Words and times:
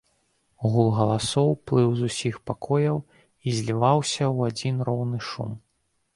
Гул 0.69 0.87
галасоў 0.99 1.51
плыў 1.71 1.89
з 1.99 2.09
усіх 2.13 2.39
пакояў 2.51 2.97
і 3.05 3.49
зліваўся 3.59 4.23
ў 4.35 4.55
адзін 4.55 4.75
роўны 4.91 5.19
шум. 5.31 5.51